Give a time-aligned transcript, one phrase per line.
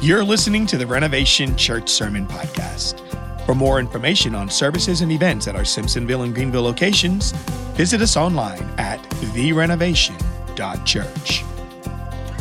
[0.00, 3.00] You're listening to the Renovation Church Sermon Podcast.
[3.44, 7.32] For more information on services and events at our Simpsonville and Greenville locations,
[7.74, 9.02] visit us online at
[9.34, 11.44] therenovation.church.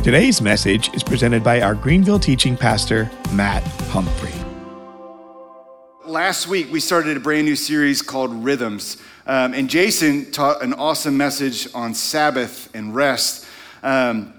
[0.04, 4.36] Today's message is presented by our Greenville teaching pastor, Matt Humphrey.
[6.06, 8.98] Last week, we started a brand new series called Rhythms.
[9.26, 13.48] Um, and Jason taught an awesome message on Sabbath and rest.
[13.82, 14.36] Um,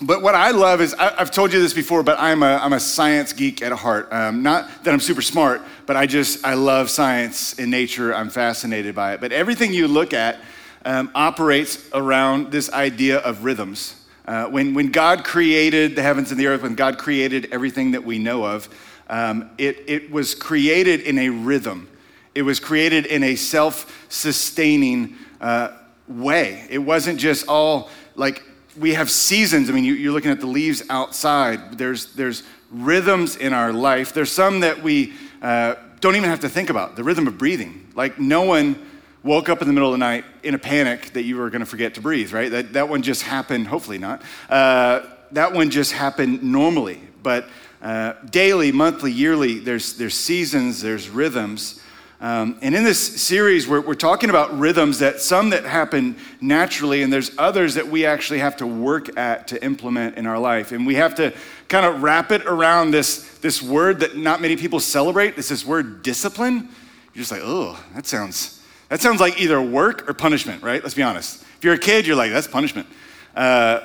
[0.00, 2.72] but what I love is, I, have told you this before, but I'm a, I'm
[2.72, 4.12] a science geek at heart.
[4.12, 8.14] Um, not that I'm super smart, but I just, I love science and nature.
[8.14, 9.20] I'm fascinated by it.
[9.20, 10.38] But everything you look at
[10.84, 13.96] um, operates around this idea of rhythms.
[14.24, 18.04] Uh, when, when God created the heavens and the earth, when God created everything that
[18.04, 18.68] we know of,
[19.08, 21.88] um, it, it was created in a rhythm.
[22.36, 25.70] It was created in a self sustaining uh,
[26.06, 26.66] way.
[26.70, 28.44] It wasn't just all like
[28.78, 29.68] we have seasons.
[29.68, 31.78] I mean, you, are looking at the leaves outside.
[31.78, 34.12] There's, there's rhythms in our life.
[34.12, 37.88] There's some that we uh, don't even have to think about the rhythm of breathing.
[37.94, 38.84] Like, no one
[39.22, 41.60] woke up in the middle of the night in a panic that you were going
[41.60, 42.50] to forget to breathe, right?
[42.50, 44.22] That, that one just happened, hopefully not.
[44.48, 47.00] Uh, that one just happened normally.
[47.22, 47.48] But
[47.82, 51.80] uh, daily, monthly, yearly, there's, there's seasons, there's rhythms.
[52.20, 57.02] Um, and in this series, we're, we're talking about rhythms that some that happen naturally,
[57.02, 60.72] and there's others that we actually have to work at to implement in our life.
[60.72, 61.32] And we have to
[61.68, 65.38] kind of wrap it around this, this word that not many people celebrate.
[65.38, 66.68] It's this word discipline.
[67.14, 70.82] You're just like, oh, that sounds, that sounds like either work or punishment, right?
[70.82, 71.42] Let's be honest.
[71.58, 72.88] If you're a kid, you're like, that's punishment.
[73.36, 73.80] Uh,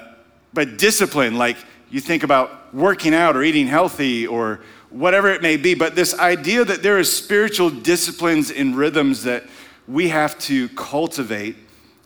[0.54, 1.58] but discipline, like
[1.92, 4.62] you think about working out or eating healthy or
[4.94, 5.74] whatever it may be.
[5.74, 9.44] But this idea that there is spiritual disciplines and rhythms that
[9.88, 11.58] we have to cultivate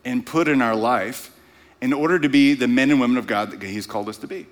[0.05, 1.31] and put in our life
[1.81, 4.27] in order to be the men and women of God that He's called us to
[4.27, 4.47] be.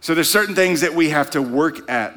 [0.00, 2.14] So there's certain things that we have to work at.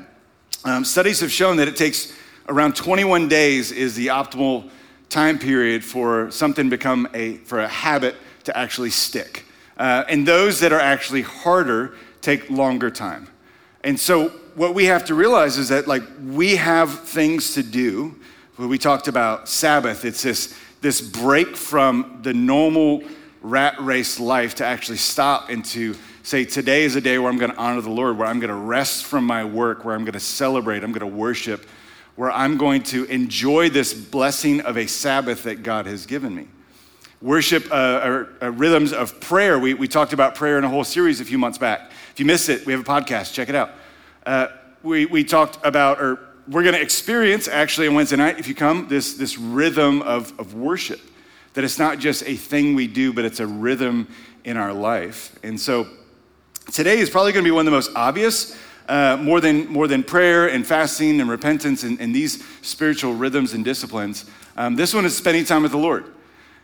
[0.66, 2.14] Um, studies have shown that it takes
[2.50, 4.70] around 21 days is the optimal
[5.08, 9.46] time period for something to become a for a habit to actually stick.
[9.78, 13.28] Uh, and those that are actually harder take longer time.
[13.84, 18.14] And so what we have to realize is that like we have things to do.
[18.58, 20.04] We talked about Sabbath.
[20.04, 23.02] It's this, this break from the normal
[23.42, 27.38] rat race life to actually stop and to say, today is a day where I'm
[27.38, 30.04] going to honor the Lord, where I'm going to rest from my work, where I'm
[30.04, 31.66] going to celebrate, I'm going to worship,
[32.18, 36.50] where I'm going to enjoy this blessing of a Sabbath that God has given me.
[37.22, 39.58] Worship uh, uh, rhythms of prayer.
[39.58, 41.92] We, we talked about prayer in a whole series a few months back.
[42.12, 43.34] If you missed it, we have a podcast.
[43.34, 43.72] Check it out.
[44.30, 44.48] Uh,
[44.84, 48.54] we, we talked about, or we're going to experience actually on Wednesday night, if you
[48.54, 51.02] come, this, this rhythm of, of worship.
[51.56, 54.08] That it's not just a thing we do, but it's a rhythm
[54.44, 55.36] in our life.
[55.42, 55.88] And so
[56.72, 58.56] today is probably going to be one of the most obvious,
[58.88, 63.54] uh, more, than, more than prayer and fasting and repentance and, and these spiritual rhythms
[63.56, 64.26] and disciplines.
[64.56, 66.06] Um, this one is spending time with the Lord.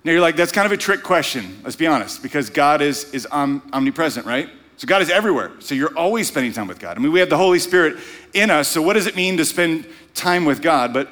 [0.04, 3.12] Now you're like, that's kind of a trick question, let's be honest, because God is,
[3.12, 4.52] is om- omnipresent, right?
[4.78, 5.52] So God is everywhere.
[5.60, 6.98] So you're always spending time with God.
[6.98, 7.98] I mean, we have the Holy Spirit
[8.34, 8.68] in us.
[8.68, 10.94] So what does it mean to spend time with God?
[10.94, 11.10] But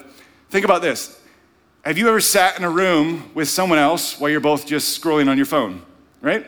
[0.50, 1.19] think about this.
[1.84, 5.29] Have you ever sat in a room with someone else while you're both just scrolling
[5.29, 5.81] on your phone?
[6.22, 6.46] Right?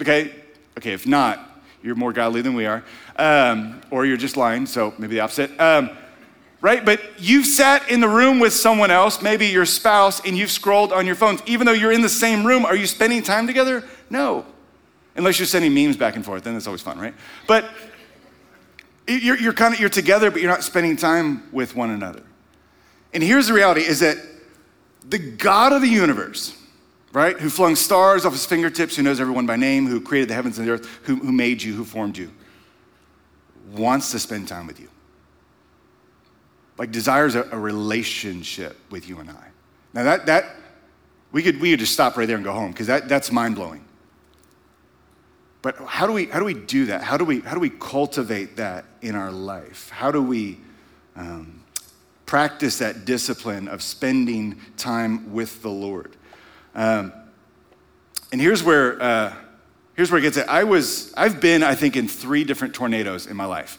[0.00, 0.34] Okay.
[0.78, 0.92] Okay.
[0.92, 2.84] If not, you're more godly than we are,
[3.16, 4.66] um, or you're just lying.
[4.66, 5.58] So maybe the opposite.
[5.60, 5.90] Um,
[6.60, 6.84] right?
[6.84, 10.92] But you've sat in the room with someone else, maybe your spouse, and you've scrolled
[10.92, 11.42] on your phones.
[11.46, 13.84] Even though you're in the same room, are you spending time together?
[14.08, 14.46] No.
[15.16, 17.14] Unless you're sending memes back and forth, then that's always fun, right?
[17.46, 17.68] But
[19.06, 22.22] you're, you're kind of you're together, but you're not spending time with one another.
[23.12, 24.16] And here's the reality: is that
[25.04, 26.56] the God of the universe,
[27.12, 30.34] right, who flung stars off his fingertips, who knows everyone by name, who created the
[30.34, 32.32] heavens and the earth, who, who made you, who formed you,
[33.72, 34.88] wants to spend time with you.
[36.78, 39.48] Like desires a, a relationship with you and I.
[39.92, 40.56] Now that that
[41.32, 43.56] we could we could just stop right there and go home because that, that's mind
[43.56, 43.84] blowing.
[45.62, 47.04] But how do we, how do, we do that?
[47.04, 49.88] How do we, how do we cultivate that in our life?
[49.90, 50.58] How do we
[51.14, 51.62] um,
[52.26, 56.16] practice that discipline of spending time with the Lord?
[56.74, 57.12] Um,
[58.32, 59.34] and here's where, uh,
[59.94, 60.48] here's where it gets at.
[60.48, 63.78] I was, I've been, I think, in three different tornadoes in my life.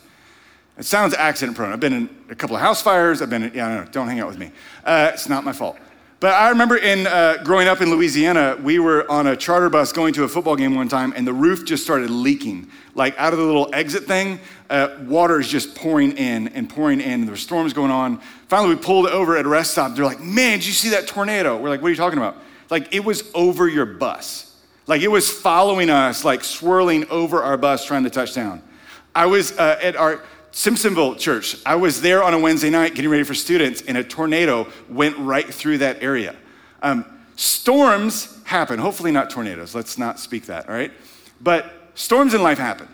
[0.78, 1.74] It sounds accident prone.
[1.74, 3.22] I've been in a couple of house fires.
[3.22, 4.52] I've been, in, yeah, no, don't hang out with me.
[4.86, 5.78] Uh, it's not my fault.
[6.24, 9.92] But I remember in uh, growing up in Louisiana, we were on a charter bus
[9.92, 12.70] going to a football game one time, and the roof just started leaking.
[12.96, 14.40] Like out of the little exit thing,
[14.70, 17.12] uh, water is just pouring in and pouring in.
[17.12, 18.22] And there were storms going on.
[18.48, 19.98] Finally, we pulled over at a rest stop.
[19.98, 22.38] They're like, "Man, did you see that tornado?" We're like, "What are you talking about?"
[22.70, 24.56] Like it was over your bus.
[24.88, 28.62] Like it was following us, like swirling over our bus, trying to touch down.
[29.14, 30.24] I was uh, at our
[30.54, 34.04] Simpsonville Church, I was there on a Wednesday night getting ready for students, and a
[34.04, 36.36] tornado went right through that area.
[36.84, 37.06] Um,
[37.36, 40.92] storms happen, hopefully not tornadoes, let's not speak that, all right?
[41.42, 42.88] But storms in life happen.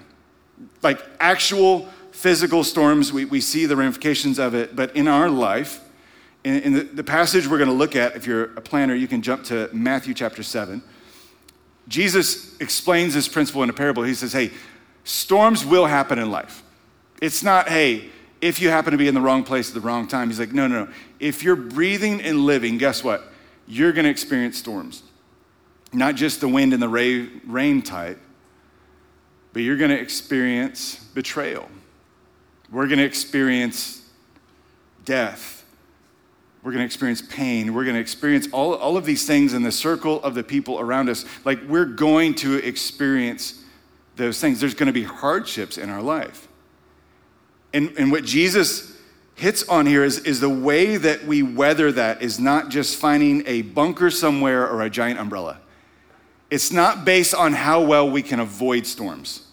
[0.82, 5.82] Like actual physical storms, we, we see the ramifications of it, but in our life,
[6.46, 9.08] in, in the, the passage we're going to look at, if you're a planner, you
[9.08, 10.82] can jump to Matthew chapter 7.
[11.90, 14.04] Jesus explains this principle in a parable.
[14.04, 14.52] He says, Hey,
[15.04, 16.64] storms will happen in life.
[17.22, 18.10] It's not, hey,
[18.42, 20.30] if you happen to be in the wrong place at the wrong time.
[20.30, 20.92] He's like, no, no, no.
[21.20, 23.24] If you're breathing and living, guess what?
[23.68, 25.04] You're going to experience storms.
[25.92, 26.90] Not just the wind and the
[27.46, 28.20] rain type,
[29.54, 31.70] but you're going to experience betrayal.
[32.72, 34.02] We're going to experience
[35.04, 35.60] death
[36.64, 37.74] we're going to experience pain.
[37.74, 40.80] We're going to experience all, all of these things in the circle of the people
[40.80, 41.24] around us.
[41.46, 43.64] Like we're going to experience
[44.18, 44.60] those things.
[44.60, 46.49] There's going to be hardships in our life.
[47.74, 48.96] And, and what Jesus
[49.36, 53.46] hits on here is, is the way that we weather that is not just finding
[53.48, 55.60] a bunker somewhere or a giant umbrella.
[56.50, 59.46] It's not based on how well we can avoid storms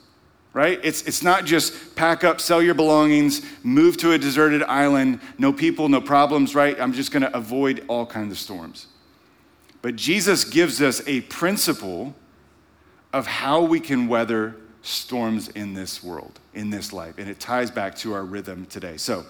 [0.56, 0.80] right?
[0.82, 5.52] It's, it's not just pack up, sell your belongings, move to a deserted island, no
[5.52, 6.80] people, no problems, right?
[6.80, 8.86] I'm just going to avoid all kinds of storms.
[9.82, 12.14] But Jesus gives us a principle
[13.12, 17.18] of how we can weather storms in this world, in this life.
[17.18, 18.96] And it ties back to our rhythm today.
[18.96, 19.24] So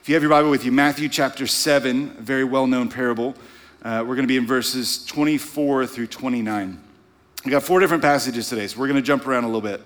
[0.00, 3.34] if you have your Bible with you, Matthew chapter 7, a very well known parable.
[3.82, 6.82] Uh, we're going to be in verses 24 through 29.
[7.44, 9.82] We got four different passages today, so we're going to jump around a little bit.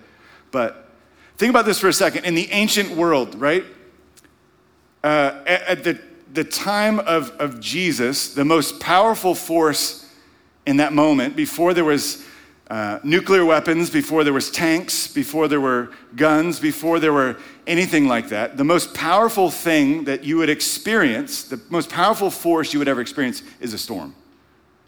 [0.51, 0.87] But
[1.37, 2.25] Think about this for a second.
[2.25, 3.65] In the ancient world, right?
[5.05, 6.01] Uh, at, at the,
[6.33, 10.11] the time of, of Jesus, the most powerful force
[10.65, 12.26] in that moment, before there was
[12.69, 17.37] uh, nuclear weapons, before there was tanks, before there were guns, before there were
[17.67, 22.73] anything like that, the most powerful thing that you would experience, the most powerful force
[22.73, 24.15] you would ever experience is a storm,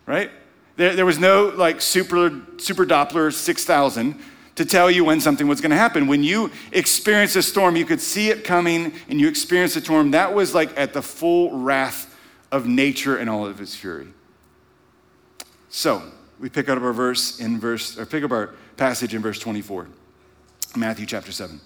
[0.07, 0.31] right?
[0.77, 4.21] There, there was no like super, super Doppler 6000
[4.57, 6.09] to tell you when something was going to happen.
[6.09, 10.11] When you experience a storm, you could see it coming and you experience a storm.
[10.11, 12.13] That was like at the full wrath
[12.51, 14.09] of nature and all of its fury.
[15.69, 16.03] So,
[16.40, 19.88] we pick up our verse in verse, or pick up our passage in verse 24,
[20.76, 21.61] Matthew chapter 7.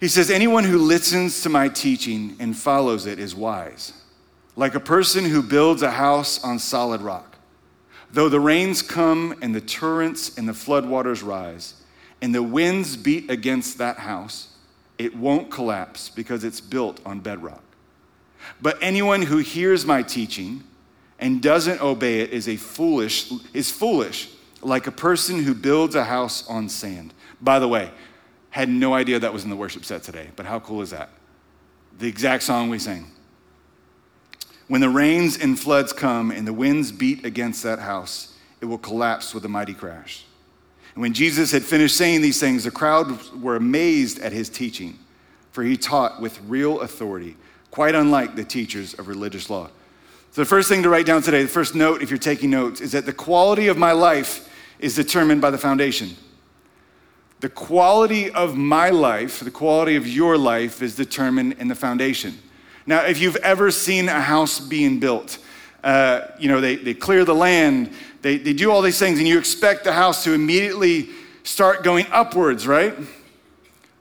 [0.00, 3.92] He says, Anyone who listens to my teaching and follows it is wise,
[4.56, 7.36] like a person who builds a house on solid rock.
[8.12, 11.74] Though the rains come and the torrents and the floodwaters rise,
[12.20, 14.56] and the winds beat against that house,
[14.98, 17.62] it won't collapse because it's built on bedrock.
[18.62, 20.62] But anyone who hears my teaching
[21.18, 24.28] and doesn't obey it is a foolish is foolish
[24.62, 27.14] like a person who builds a house on sand.
[27.40, 27.90] By the way,
[28.50, 31.10] had no idea that was in the worship set today, but how cool is that?
[31.98, 33.10] The exact song we sang.
[34.68, 38.78] When the rains and floods come and the winds beat against that house, it will
[38.78, 40.24] collapse with a mighty crash.
[40.94, 44.98] And when Jesus had finished saying these things, the crowd were amazed at his teaching,
[45.52, 47.36] for he taught with real authority,
[47.70, 49.70] quite unlike the teachers of religious law.
[50.36, 52.82] So, the first thing to write down today, the first note, if you're taking notes,
[52.82, 54.46] is that the quality of my life
[54.78, 56.10] is determined by the foundation.
[57.40, 62.38] The quality of my life, the quality of your life, is determined in the foundation.
[62.84, 65.38] Now, if you've ever seen a house being built,
[65.82, 69.26] uh, you know, they, they clear the land, they, they do all these things, and
[69.26, 71.08] you expect the house to immediately
[71.44, 72.94] start going upwards, right?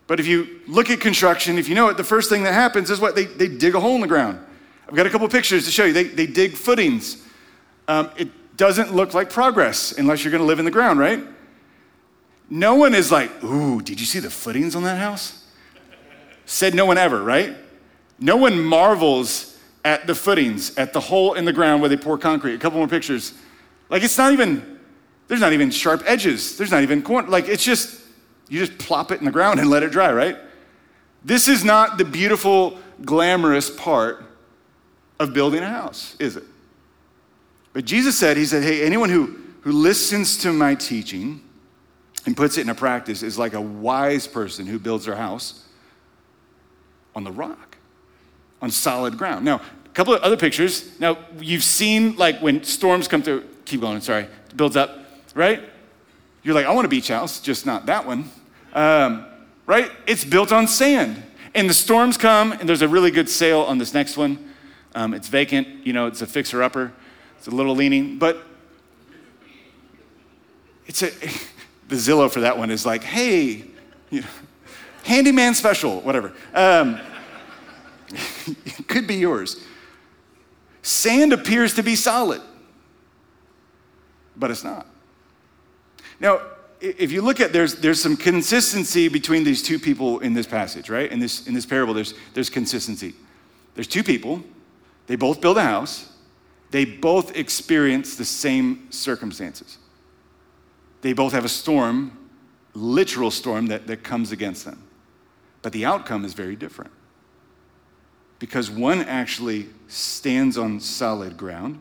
[0.08, 2.90] But if you look at construction, if you know it, the first thing that happens
[2.90, 3.16] is what?
[3.16, 4.46] They, they dig a hole in the ground.
[4.88, 5.94] I've got a couple pictures to show you.
[5.94, 7.24] They, they dig footings.
[7.88, 11.24] Um, it doesn't look like progress unless you're going to live in the ground, right?
[12.50, 15.44] No one is like, ooh, did you see the footings on that house?
[16.46, 17.56] Said no one ever, right?
[18.20, 22.18] No one marvels at the footings, at the hole in the ground where they pour
[22.18, 22.54] concrete.
[22.54, 23.34] A couple more pictures.
[23.90, 24.80] Like it's not even,
[25.28, 26.58] there's not even sharp edges.
[26.58, 27.28] There's not even corner.
[27.28, 28.02] Like it's just,
[28.50, 30.38] you just plop it in the ground and let it dry, right?
[31.24, 34.25] This is not the beautiful, glamorous part
[35.20, 36.44] of building a house, is it?
[37.74, 41.42] But Jesus said, He said, hey, anyone who, who listens to my teaching
[42.26, 45.66] and puts it into practice is like a wise person who builds their house
[47.16, 47.78] on the rock
[48.62, 49.46] on solid ground.
[49.46, 51.00] Now, a couple of other pictures.
[51.00, 54.98] Now, you've seen like when storms come through, keep going, sorry, it builds up,
[55.34, 55.62] right?
[56.44, 58.30] You're like, I want a beach house, just not that one,
[58.74, 59.26] um,
[59.66, 59.92] right?
[60.08, 61.22] It's built on sand.
[61.54, 64.54] And the storms come, and there's a really good sale on this next one.
[64.96, 66.94] Um, it's vacant, you know, it's a fixer upper,
[67.38, 68.42] it's a little leaning, but
[70.88, 71.10] it's a,
[71.90, 73.66] the Zillow for that one is like, hey,
[74.10, 74.28] you know,
[75.04, 76.34] handyman special, whatever.
[76.54, 77.00] Um,
[78.66, 79.62] it could be yours.
[80.82, 82.42] Sand appears to be solid,
[84.38, 84.88] but it's not.
[86.20, 86.40] Now,
[86.80, 90.90] if you look at there's there's some consistency between these two people in this passage,
[90.90, 91.12] right?
[91.12, 93.16] In this in this parable, there's there's consistency.
[93.74, 94.44] There's two people,
[95.08, 96.12] they both build a house,
[96.72, 99.78] they both experience the same circumstances.
[101.02, 102.18] They both have a storm,
[102.74, 104.82] literal storm that, that comes against them.
[105.62, 106.92] But the outcome is very different.
[108.40, 111.80] Because one actually stands on solid ground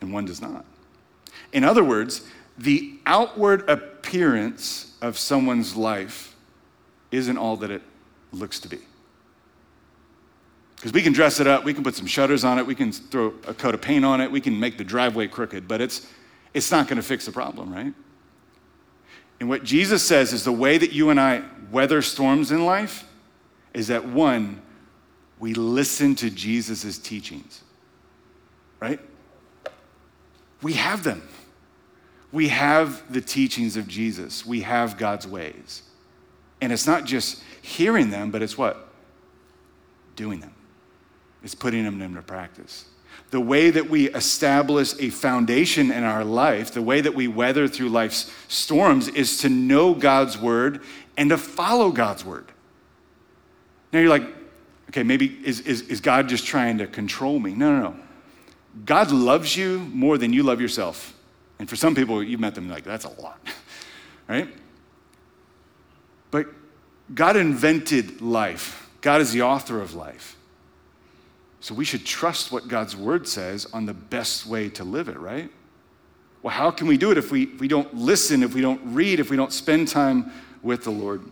[0.00, 0.64] and one does not.
[1.52, 2.26] In other words,
[2.58, 6.34] the outward appearance of someone's life
[7.10, 7.82] isn't all that it
[8.32, 8.78] looks to be.
[10.84, 12.92] Because we can dress it up, we can put some shutters on it, we can
[12.92, 16.06] throw a coat of paint on it, we can make the driveway crooked, but it's,
[16.52, 17.94] it's not going to fix the problem, right?
[19.40, 23.08] And what Jesus says is the way that you and I weather storms in life
[23.72, 24.60] is that one,
[25.38, 27.62] we listen to Jesus' teachings,
[28.78, 29.00] right?
[30.60, 31.26] We have them
[32.30, 35.82] we have the teachings of Jesus, we have God's ways.
[36.60, 38.88] And it's not just hearing them, but it's what?
[40.16, 40.53] Doing them.
[41.44, 42.86] It's putting them into practice.
[43.30, 47.68] The way that we establish a foundation in our life, the way that we weather
[47.68, 50.80] through life's storms, is to know God's word
[51.16, 52.50] and to follow God's word.
[53.92, 54.26] Now you're like,
[54.88, 57.54] okay, maybe is, is, is God just trying to control me?
[57.54, 57.96] No, no, no.
[58.84, 61.14] God loves you more than you love yourself.
[61.58, 63.38] And for some people, you've met them like, that's a lot,
[64.28, 64.48] right?
[66.30, 66.46] But
[67.14, 70.36] God invented life, God is the author of life.
[71.64, 75.18] So we should trust what God's word says on the best way to live it,
[75.18, 75.50] right?
[76.42, 78.82] Well, how can we do it if we, if we don't listen, if we don't
[78.84, 80.30] read, if we don't spend time
[80.62, 81.22] with the Lord?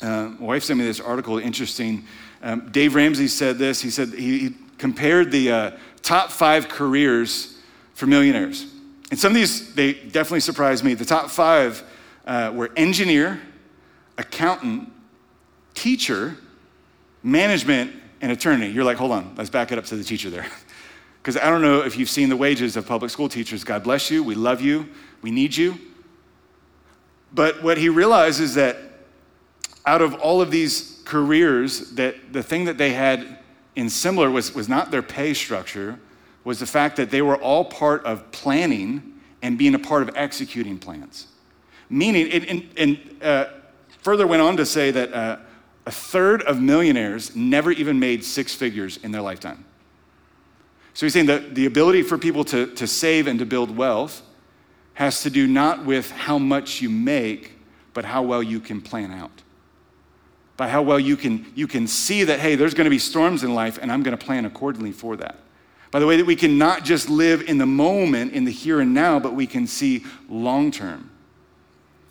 [0.00, 2.06] Uh, my wife sent me this article, interesting.
[2.40, 3.82] Um, Dave Ramsey said this.
[3.82, 7.58] He said he, he compared the uh, top five careers
[7.92, 8.64] for millionaires.
[9.10, 10.94] And some of these, they definitely surprised me.
[10.94, 11.82] The top five
[12.26, 13.42] uh, were engineer,
[14.16, 14.90] accountant,
[15.74, 16.38] teacher,
[17.22, 18.68] management, and attorney.
[18.68, 20.46] You're like, hold on, let's back it up to the teacher there.
[21.22, 23.62] Because I don't know if you've seen the wages of public school teachers.
[23.62, 24.24] God bless you.
[24.24, 24.88] We love you.
[25.20, 25.78] We need you.
[27.30, 28.78] But what he realized is that
[29.84, 33.38] out of all of these careers, that the thing that they had
[33.76, 35.98] in similar was, was not their pay structure,
[36.44, 40.10] was the fact that they were all part of planning and being a part of
[40.14, 41.26] executing plans.
[41.88, 43.46] Meaning, and, and uh,
[43.98, 45.36] further went on to say that uh,
[45.86, 49.64] a third of millionaires never even made six figures in their lifetime.
[50.94, 54.22] So he's saying that the ability for people to, to save and to build wealth
[54.94, 57.52] has to do not with how much you make,
[57.94, 59.42] but how well you can plan out.
[60.56, 63.42] By how well you can, you can see that, hey, there's going to be storms
[63.42, 65.36] in life, and I'm going to plan accordingly for that.
[65.90, 68.80] By the way, that we can not just live in the moment, in the here
[68.80, 71.10] and now, but we can see long term.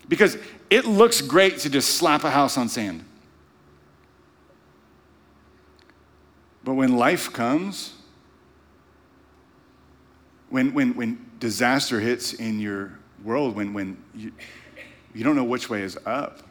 [0.08, 0.36] Because
[0.68, 3.04] it looks great to just slap a house on sand.
[6.64, 7.94] But when life comes,
[10.50, 14.32] when, when, when disaster hits in your world, when, when you,
[15.14, 16.42] you don't know which way is up,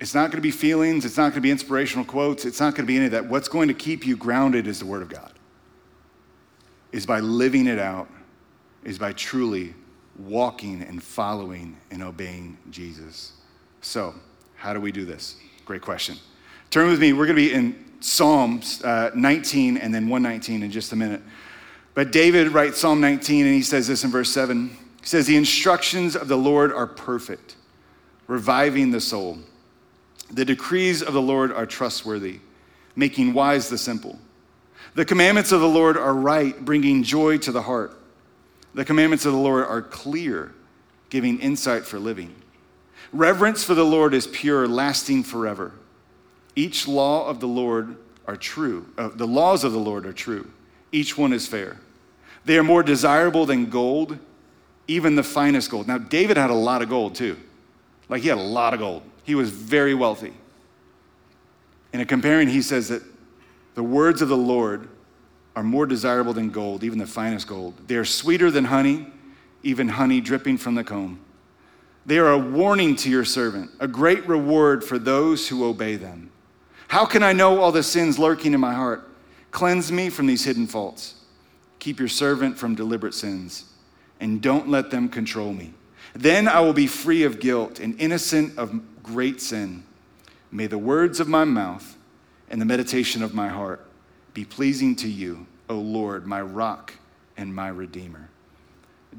[0.00, 2.74] it's not going to be feelings, it's not going to be inspirational quotes, it's not
[2.74, 3.26] going to be any of that.
[3.26, 5.32] What's going to keep you grounded is the Word of God
[6.92, 8.08] is by living it out,
[8.84, 9.74] is by truly
[10.18, 13.32] walking and following and obeying Jesus.
[13.80, 14.14] So,
[14.56, 15.36] how do we do this?
[15.64, 16.16] Great question.
[16.70, 17.12] Turn with me.
[17.12, 21.22] We're going to be in Psalms uh, 19 and then 119 in just a minute.
[21.94, 24.68] But David writes Psalm 19 and he says this in verse 7.
[24.68, 27.56] He says, The instructions of the Lord are perfect,
[28.26, 29.38] reviving the soul.
[30.30, 32.40] The decrees of the Lord are trustworthy,
[32.94, 34.18] making wise the simple.
[34.94, 37.98] The commandments of the Lord are right, bringing joy to the heart.
[38.74, 40.52] The commandments of the Lord are clear,
[41.10, 42.34] giving insight for living.
[43.12, 45.72] Reverence for the Lord is pure, lasting forever.
[46.58, 47.96] Each law of the Lord
[48.26, 48.84] are true.
[48.98, 50.50] Uh, the laws of the Lord are true.
[50.90, 51.76] Each one is fair.
[52.46, 54.18] They are more desirable than gold,
[54.88, 55.86] even the finest gold.
[55.86, 57.36] Now, David had a lot of gold too.
[58.08, 59.04] Like, he had a lot of gold.
[59.22, 60.32] He was very wealthy.
[61.92, 63.04] In a comparing, he says that
[63.76, 64.88] the words of the Lord
[65.54, 67.74] are more desirable than gold, even the finest gold.
[67.86, 69.06] They are sweeter than honey,
[69.62, 71.20] even honey dripping from the comb.
[72.04, 76.32] They are a warning to your servant, a great reward for those who obey them.
[76.88, 79.08] How can I know all the sins lurking in my heart?
[79.50, 81.14] Cleanse me from these hidden faults.
[81.78, 83.66] Keep your servant from deliberate sins,
[84.20, 85.72] and don't let them control me.
[86.14, 89.84] Then I will be free of guilt and innocent of great sin.
[90.50, 91.96] May the words of my mouth
[92.50, 93.84] and the meditation of my heart
[94.34, 96.94] be pleasing to you, O Lord, my rock
[97.36, 98.28] and my redeemer.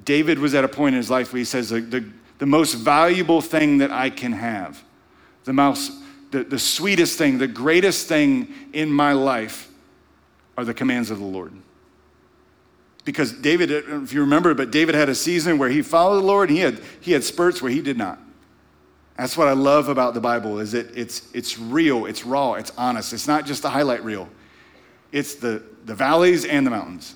[0.05, 2.05] David was at a point in his life where he says, the, the,
[2.39, 4.83] the most valuable thing that I can have,
[5.43, 5.91] the, most,
[6.31, 9.69] the, the sweetest thing, the greatest thing in my life
[10.57, 11.53] are the commands of the Lord.
[13.05, 16.50] Because David, if you remember, but David had a season where he followed the Lord
[16.50, 18.19] and he had, he had spurts where he did not.
[19.17, 22.71] That's what I love about the Bible is that it's, it's real, it's raw, it's
[22.77, 23.12] honest.
[23.12, 24.29] It's not just the highlight reel.
[25.12, 27.15] It's the, the valleys and the mountains.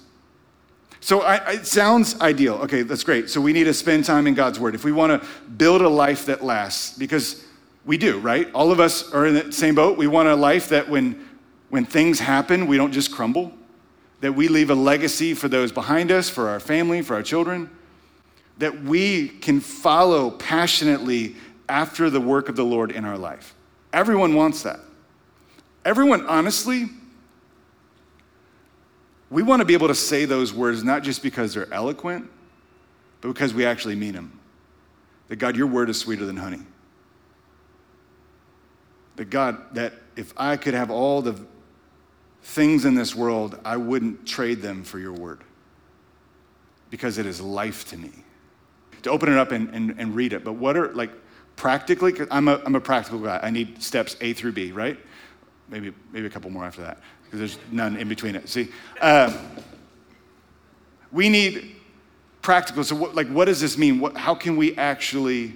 [0.99, 2.55] So I, it sounds ideal.
[2.55, 3.29] Okay, that's great.
[3.29, 4.73] So we need to spend time in God's Word.
[4.73, 7.45] If we want to build a life that lasts, because
[7.85, 8.49] we do, right?
[8.53, 9.97] All of us are in the same boat.
[9.97, 11.27] We want a life that when,
[11.69, 13.51] when things happen, we don't just crumble,
[14.21, 17.69] that we leave a legacy for those behind us, for our family, for our children,
[18.57, 21.35] that we can follow passionately
[21.67, 23.55] after the work of the Lord in our life.
[23.91, 24.79] Everyone wants that.
[25.83, 26.89] Everyone, honestly,
[29.29, 32.29] we want to be able to say those words not just because they're eloquent,
[33.19, 34.39] but because we actually mean them.
[35.27, 36.61] That God, your word is sweeter than honey.
[39.15, 41.39] That God, that if I could have all the
[42.43, 45.41] things in this world, I wouldn't trade them for your word
[46.89, 48.11] because it is life to me.
[49.03, 50.43] To open it up and, and, and read it.
[50.43, 51.11] But what are, like,
[51.55, 53.39] practically, I'm a, I'm a practical guy.
[53.41, 54.97] I need steps A through B, right?
[55.69, 58.47] Maybe, maybe a couple more after that, because there's none in between it.
[58.47, 58.69] See,
[59.01, 59.33] um,
[61.11, 61.75] we need
[62.41, 62.83] practical.
[62.83, 63.99] So, what, like, what does this mean?
[63.99, 65.53] What, how can we actually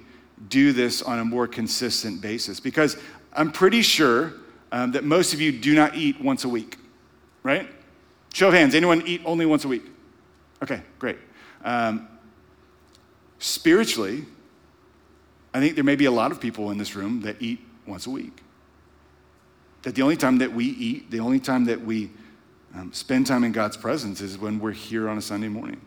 [0.50, 2.60] do this on a more consistent basis?
[2.60, 2.98] Because
[3.38, 4.34] I'm pretty sure
[4.72, 6.78] um, that most of you do not eat once a week,
[7.44, 7.70] right?
[8.34, 8.76] Show of hands.
[8.76, 9.84] Anyone eat only once a week?
[10.64, 11.18] Okay, great.
[11.64, 12.08] Um,
[13.38, 14.26] spiritually,
[15.54, 18.08] I think there may be a lot of people in this room that eat once
[18.08, 18.42] a week.
[19.84, 22.10] That the only time that we eat, the only time that we
[22.76, 25.80] um, spend time in God's presence is when we're here on a Sunday morning.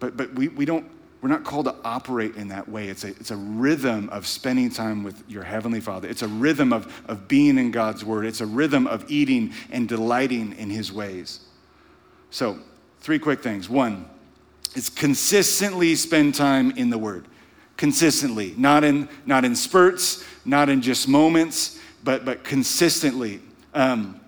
[0.00, 0.86] But, but we, we don't,
[1.26, 2.86] we're not called to operate in that way.
[2.86, 6.06] It's a, it's a rhythm of spending time with your Heavenly Father.
[6.06, 8.26] It's a rhythm of, of being in God's Word.
[8.26, 11.40] It's a rhythm of eating and delighting in His ways.
[12.30, 12.60] So,
[13.00, 13.68] three quick things.
[13.68, 14.08] One,
[14.76, 17.26] is consistently spend time in the Word
[17.76, 23.40] consistently, not in, not in spurts, not in just moments, but, but consistently.
[23.74, 24.20] Um,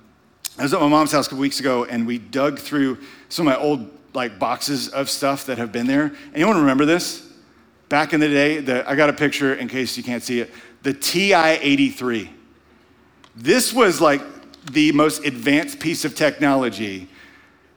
[0.59, 3.47] I was at my mom's house a couple weeks ago and we dug through some
[3.47, 6.12] of my old like boxes of stuff that have been there.
[6.35, 7.26] Anyone remember this?
[7.88, 10.50] Back in the day, the, I got a picture in case you can't see it.
[10.83, 12.31] The TI 83.
[13.37, 14.20] This was like
[14.72, 17.09] the most advanced piece of technology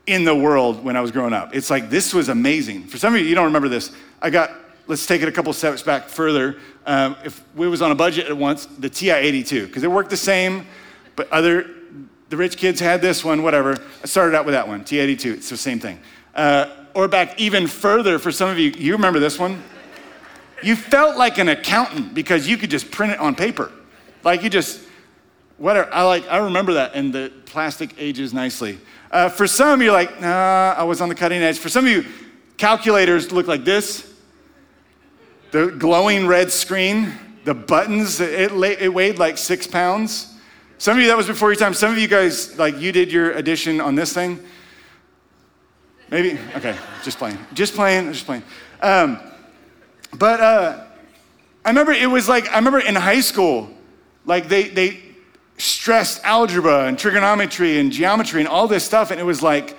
[0.07, 1.55] in the world when I was growing up.
[1.55, 2.87] It's like this was amazing.
[2.87, 3.91] For some of you, you don't remember this.
[4.19, 4.51] I got
[4.87, 6.57] let's take it a couple steps back further.
[6.85, 10.17] Um, if we was on a budget at once, the TI-82, because it worked the
[10.17, 10.65] same,
[11.15, 11.69] but other,
[12.29, 13.77] the rich kids had this one, whatever.
[14.03, 15.99] I started out with that one, TI-82, it's the same thing.
[16.33, 19.63] Uh, or back even further, for some of you, you remember this one?
[20.63, 23.71] You felt like an accountant because you could just print it on paper.
[24.23, 24.81] Like you just,
[25.57, 25.91] whatever.
[25.93, 28.79] I like, I remember that, and the plastic ages nicely.
[29.09, 31.57] Uh, for some, you're like, nah, I was on the cutting edge.
[31.57, 32.05] For some of you,
[32.57, 34.07] calculators look like this
[35.51, 37.11] the glowing red screen,
[37.43, 40.33] the buttons, it, it weighed like six pounds.
[40.77, 41.73] Some of you, that was before your time.
[41.73, 44.39] Some of you guys, like, you did your addition on this thing.
[46.11, 46.37] Maybe?
[46.55, 47.39] Okay, just playing.
[47.53, 48.43] Just playing, just playing.
[48.81, 49.17] Um,
[50.13, 50.83] but uh,
[51.63, 53.69] I remember it was like, I remember in high school,
[54.25, 55.01] like, they, they
[55.57, 59.77] stressed algebra and trigonometry and geometry and all this stuff, and it was like,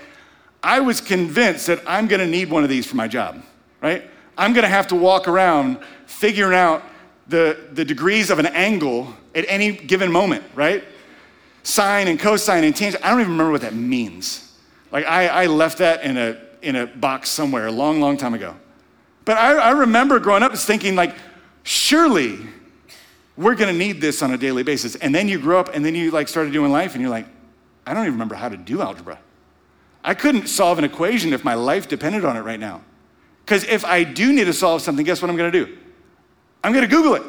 [0.62, 3.42] I was convinced that I'm gonna need one of these for my job,
[3.82, 4.08] right?
[4.38, 6.82] I'm to have to walk around figuring out
[7.28, 10.82] the, the degrees of an angle at any given moment, right?
[11.62, 13.04] Sine and cosine and tangent.
[13.04, 14.51] I don't even remember what that means.
[14.92, 18.34] Like, I, I left that in a, in a box somewhere a long, long time
[18.34, 18.54] ago.
[19.24, 21.14] But I, I remember growing up thinking, like,
[21.62, 22.38] surely
[23.36, 24.94] we're to need this on a daily basis.
[24.96, 27.26] And then you grow up and then you like started doing life and you're like,
[27.86, 29.18] I don't even remember how to do algebra.
[30.04, 32.82] I couldn't solve an equation if my life depended on it right now.
[33.44, 35.78] Because if I do need to solve something, guess what I'm to do?
[36.62, 37.22] I'm to Google it.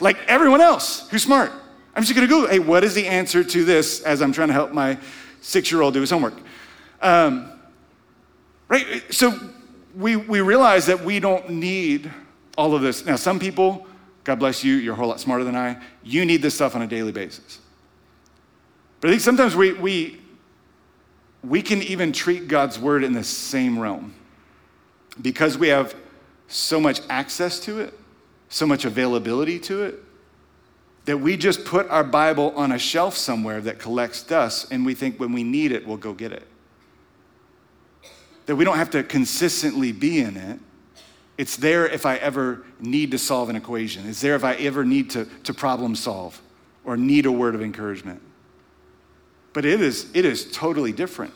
[0.00, 1.50] Like everyone else who's smart.
[1.94, 4.54] I'm just to Google, hey, what is the answer to this as I'm trying to
[4.54, 4.98] help my
[5.40, 6.34] six year old do his homework?
[7.06, 7.52] Um,
[8.66, 9.02] right?
[9.14, 9.38] So
[9.94, 12.10] we, we realize that we don't need
[12.58, 13.06] all of this.
[13.06, 13.86] Now, some people,
[14.24, 16.82] God bless you, you're a whole lot smarter than I, you need this stuff on
[16.82, 17.60] a daily basis.
[19.00, 20.20] But I think sometimes we, we,
[21.44, 24.12] we can even treat God's word in the same realm
[25.22, 25.94] because we have
[26.48, 27.94] so much access to it,
[28.48, 30.02] so much availability to it
[31.04, 34.92] that we just put our Bible on a shelf somewhere that collects dust and we
[34.92, 36.48] think when we need it, we'll go get it.
[38.46, 40.60] That we don't have to consistently be in it.
[41.36, 44.08] It's there if I ever need to solve an equation.
[44.08, 46.40] It's there if I ever need to, to problem solve
[46.84, 48.22] or need a word of encouragement.
[49.52, 51.34] But it is, it is totally different.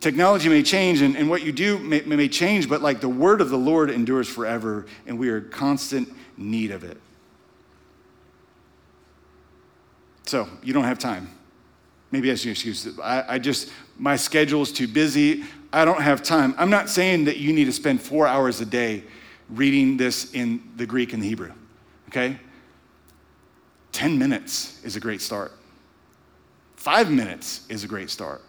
[0.00, 3.40] Technology may change and, and what you do may, may change, but like the word
[3.40, 7.00] of the Lord endures forever, and we are in constant need of it.
[10.26, 11.30] So you don't have time.
[12.10, 12.98] Maybe that's your excuse.
[13.02, 15.44] I, I just, my schedule is too busy.
[15.72, 16.54] I don't have time.
[16.58, 19.04] I'm not saying that you need to spend four hours a day
[19.48, 21.52] reading this in the Greek and the Hebrew,
[22.08, 22.38] okay?
[23.92, 25.52] 10 minutes is a great start.
[26.76, 28.42] Five minutes is a great start.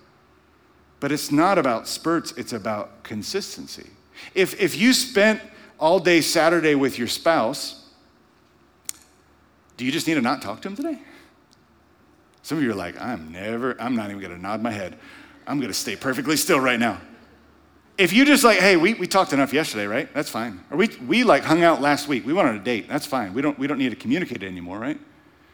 [0.99, 3.89] But it's not about spurts, it's about consistency.
[4.33, 5.41] If, if you spent
[5.79, 7.85] all day Saturday with your spouse,
[9.77, 10.99] do you just need to not talk to him today?
[12.43, 14.97] Some of you are like, I'm never, I'm not even gonna nod my head.
[15.47, 17.01] I'm gonna stay perfectly still right now.
[17.97, 20.13] If you just like, hey, we, we talked enough yesterday, right?
[20.13, 20.61] That's fine.
[20.69, 22.25] Or we, we like hung out last week.
[22.25, 22.89] We went on a date.
[22.89, 23.33] That's fine.
[23.33, 24.99] We don't, we don't need to communicate anymore, right?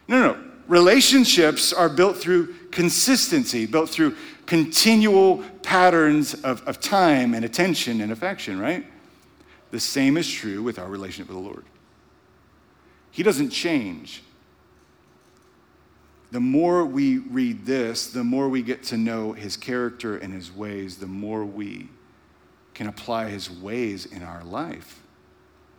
[0.08, 0.44] No, no, no.
[0.68, 4.16] Relationships are built through consistency, built through
[4.48, 8.86] continual patterns of, of time and attention and affection, right?
[9.70, 11.66] The same is true with our relationship with the Lord.
[13.12, 14.24] He doesn't change
[16.32, 20.52] the more we read this, the more we get to know his character and his
[20.52, 21.90] ways, the more we
[22.74, 25.02] can apply his ways in our life.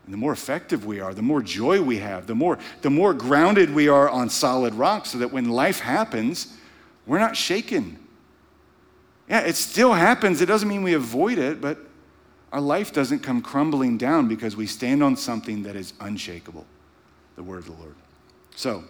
[0.04, 3.14] And the more effective we are, the more joy we have, the more, the more
[3.14, 6.56] grounded we are on solid rock, so that when life happens,
[7.06, 7.98] we're not shaken.
[9.28, 10.40] Yeah, it still happens.
[10.42, 11.78] It doesn't mean we avoid it, but
[12.52, 16.66] our life doesn't come crumbling down because we stand on something that is unshakable
[17.36, 17.94] the word of the Lord.
[18.54, 18.84] So,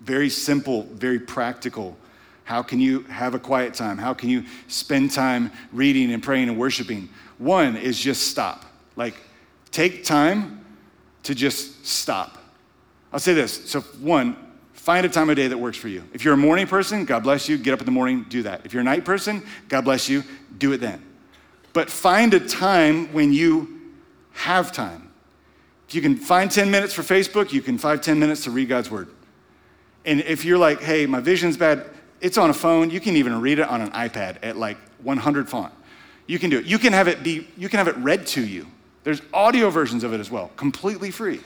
[0.00, 1.96] very simple, very practical.
[2.44, 3.98] How can you have a quiet time?
[3.98, 7.08] How can you spend time reading and praying and worshiping?
[7.38, 8.64] One is just stop.
[8.96, 9.14] Like,
[9.70, 10.64] take time
[11.24, 12.38] to just stop.
[13.12, 13.70] I'll say this.
[13.70, 14.36] So, one,
[14.72, 16.02] find a time of day that works for you.
[16.12, 18.64] If you're a morning person, God bless you, get up in the morning, do that.
[18.64, 20.24] If you're a night person, God bless you,
[20.56, 21.04] do it then.
[21.74, 23.78] But find a time when you
[24.32, 25.10] have time.
[25.88, 28.68] If you can find 10 minutes for Facebook, you can find 10 minutes to read
[28.68, 29.08] God's word.
[30.04, 31.84] And if you're like, hey, my vision's bad,
[32.20, 32.90] it's on a phone.
[32.90, 35.72] You can even read it on an iPad at like 100 font.
[36.26, 36.66] You can do it.
[36.66, 38.66] You can have it be, you can have it read to you.
[39.04, 41.40] There's audio versions of it as well, completely free.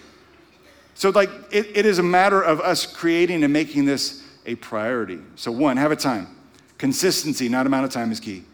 [0.95, 5.21] So, like, it, it is a matter of us creating and making this a priority.
[5.37, 6.37] So, one, have a time.
[6.77, 8.45] Consistency, not amount of time, is key.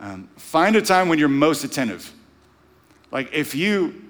[0.00, 2.12] Um, find a time when you're most attentive.
[3.10, 4.02] Like, if you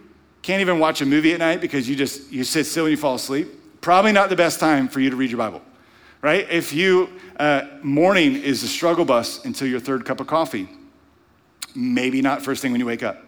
[0.43, 2.97] can't even watch a movie at night because you just you sit still and you
[2.97, 3.49] fall asleep,
[3.83, 5.61] probably not the best time for you to read your Bible,
[6.23, 6.49] right?
[6.49, 10.69] If you, uh, morning is a struggle bus until your third cup of coffee,
[11.75, 13.23] maybe not first thing when you wake up.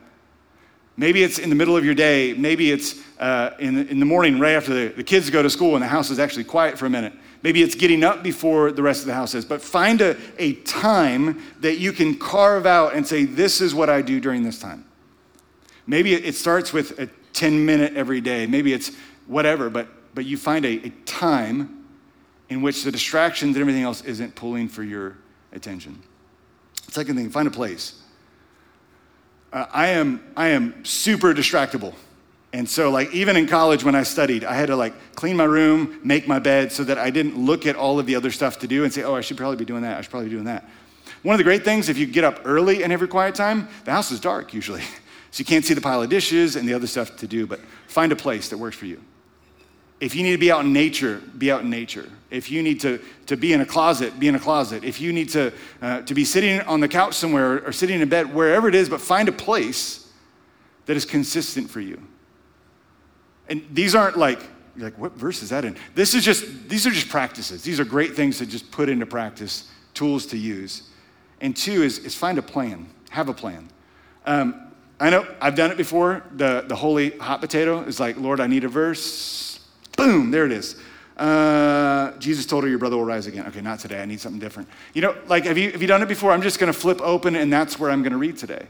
[0.97, 2.35] Maybe it's in the middle of your day.
[2.35, 5.51] Maybe it's uh, in, the, in the morning right after the, the kids go to
[5.51, 7.13] school and the house is actually quiet for a minute.
[7.43, 9.45] Maybe it's getting up before the rest of the house is.
[9.45, 13.91] But find a, a time that you can carve out and say, This is what
[13.91, 14.85] I do during this time.
[15.87, 18.47] Maybe it starts with a 10 minute every day.
[18.47, 18.93] Maybe it's
[19.27, 21.85] whatever, but but you find a, a time
[22.49, 25.17] in which the distractions and everything else isn't pulling for your
[25.53, 26.01] attention.
[26.89, 28.01] Second thing, find a place.
[29.53, 31.95] Uh, I am I am super distractible.
[32.53, 35.45] And so like even in college when I studied, I had to like clean my
[35.45, 38.61] room, make my bed so that I didn't look at all of the other stuff
[38.61, 39.99] to do and say, "Oh, I should probably be doing that.
[39.99, 40.69] I should probably be doing that."
[41.23, 43.69] One of the great things if you get up early and have every quiet time,
[43.85, 44.83] the house is dark usually.
[45.31, 47.59] So you can't see the pile of dishes and the other stuff to do, but
[47.89, 49.03] find a place that works for you.
[50.01, 52.09] If you need to be out in nature, be out in nature.
[52.31, 54.83] If you need to, to be in a closet, be in a closet.
[54.83, 58.03] If you need to, uh, to be sitting on the couch somewhere or sitting in
[58.03, 60.11] a bed, wherever it is, but find a place
[60.87, 62.03] that is consistent for you.
[63.49, 64.41] And these aren't like,
[64.77, 65.77] you're like, what verse is that in?
[65.95, 67.63] This is just, these are just practices.
[67.63, 70.91] These are great things to just put into practice, tools to use.
[71.41, 73.69] And two is, is find a plan, have a plan.
[74.27, 76.25] Um, I know I've done it before.
[76.35, 79.54] The, the holy hot potato is like, Lord, I need a verse
[79.97, 80.77] Boom, there it is.
[81.17, 83.47] Uh, Jesus told her your brother will rise again.
[83.47, 84.03] Okay, not today.
[84.03, 84.69] I need something different.
[84.95, 86.33] You know, like, have you, have you done it before?
[86.33, 88.67] I'm just going to flip open and that's where I'm going to read today.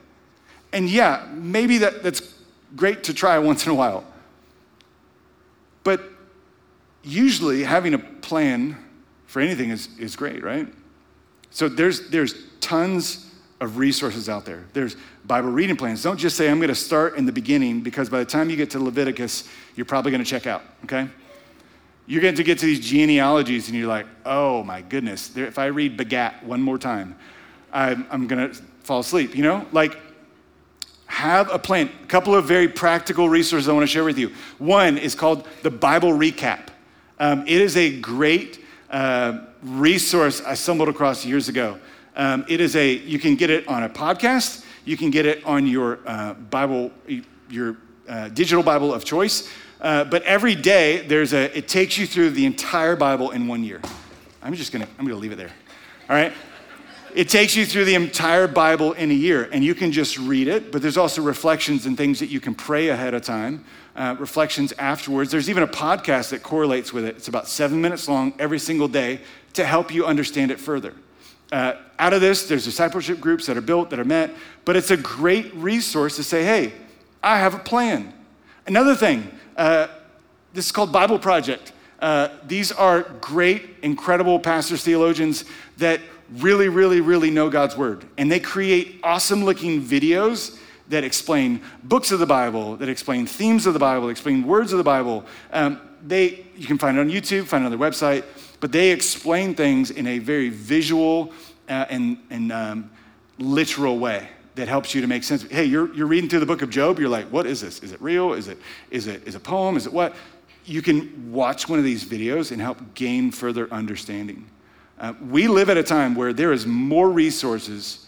[0.73, 2.35] And yeah, maybe that, that's
[2.77, 4.05] great to try once in a while.
[5.85, 6.03] But
[7.03, 8.77] usually having a plan
[9.27, 10.69] for anything is, is great, right?
[11.51, 14.65] So there's, there's tons of resources out there.
[14.73, 16.03] There's Bible reading plans.
[16.03, 18.57] Don't just say, I'm going to start in the beginning, because by the time you
[18.57, 21.09] get to Leviticus, you're probably going to check out, okay?
[22.07, 25.67] You're going to get to these genealogies, and you're like, oh my goodness, if I
[25.67, 27.17] read Begat one more time,
[27.73, 29.67] I'm, I'm going to fall asleep, you know?
[29.73, 29.99] Like,
[31.07, 31.91] have a plan.
[32.03, 34.33] A couple of very practical resources I want to share with you.
[34.59, 36.69] One is called the Bible Recap.
[37.21, 41.79] Um, it is a great uh, resource I stumbled across years ago.
[42.17, 45.45] Um, it is a, you can get it on a podcast, you can get it
[45.45, 46.93] on your uh, Bible,
[47.49, 47.77] your
[48.09, 49.51] uh, digital Bible of choice.
[49.81, 53.65] Uh, but every day, there's a, it takes you through the entire Bible in one
[53.65, 53.81] year.
[54.43, 55.53] I'm just gonna, I'm gonna leave it there.
[56.09, 56.33] All right?
[57.15, 60.49] It takes you through the entire Bible in a year, and you can just read
[60.49, 64.17] it, but there's also reflections and things that you can pray ahead of time, uh,
[64.19, 65.31] reflections afterwards.
[65.31, 67.17] There's even a podcast that correlates with it.
[67.17, 69.21] It's about seven minutes long every single day
[69.53, 70.93] to help you understand it further.
[71.53, 74.31] Uh, out of this, there's discipleship groups that are built, that are met,
[74.65, 76.73] but it's a great resource to say, hey,
[77.23, 78.13] I have a plan.
[78.67, 79.89] Another thing, uh,
[80.53, 81.73] this is called Bible Project.
[82.01, 85.45] Uh, these are great, incredible pastors, theologians
[85.79, 86.01] that
[86.39, 88.05] really, really, really know God's word.
[88.19, 93.67] And they create awesome looking videos that explain books of the Bible, that explain themes
[93.67, 95.25] of the Bible, explain words of the Bible.
[95.53, 98.25] Um, they, you can find it on YouTube, find it on their website,
[98.61, 101.33] but they explain things in a very visual
[101.69, 102.91] uh, and, and um,
[103.39, 105.43] literal way that helps you to make sense.
[105.43, 107.81] Hey, you're, you're reading through the book of Job, you're like, what is this?
[107.81, 108.33] Is it real?
[108.35, 108.59] Is it,
[108.91, 109.77] is it is it a poem?
[109.77, 110.15] Is it what?
[110.65, 114.47] You can watch one of these videos and help gain further understanding.
[114.99, 118.07] Uh, we live at a time where there is more resources